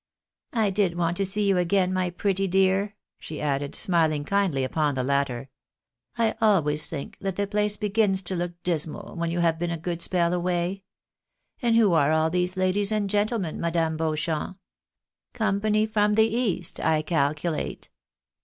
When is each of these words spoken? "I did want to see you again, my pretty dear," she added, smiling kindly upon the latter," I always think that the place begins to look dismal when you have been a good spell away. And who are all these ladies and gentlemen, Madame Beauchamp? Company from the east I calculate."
"I 0.53 0.71
did 0.71 0.97
want 0.97 1.15
to 1.17 1.25
see 1.27 1.47
you 1.47 1.59
again, 1.59 1.93
my 1.93 2.09
pretty 2.09 2.47
dear," 2.47 2.95
she 3.19 3.39
added, 3.39 3.75
smiling 3.75 4.25
kindly 4.25 4.63
upon 4.63 4.95
the 4.95 5.03
latter," 5.03 5.51
I 6.17 6.33
always 6.41 6.89
think 6.89 7.19
that 7.21 7.35
the 7.35 7.45
place 7.45 7.77
begins 7.77 8.23
to 8.23 8.35
look 8.35 8.53
dismal 8.63 9.15
when 9.15 9.29
you 9.29 9.41
have 9.41 9.59
been 9.59 9.69
a 9.69 9.77
good 9.77 10.01
spell 10.01 10.33
away. 10.33 10.85
And 11.61 11.75
who 11.75 11.93
are 11.93 12.11
all 12.11 12.31
these 12.31 12.57
ladies 12.57 12.91
and 12.91 13.11
gentlemen, 13.11 13.61
Madame 13.61 13.95
Beauchamp? 13.95 14.57
Company 15.33 15.85
from 15.85 16.15
the 16.15 16.35
east 16.35 16.79
I 16.79 17.03
calculate." 17.03 17.91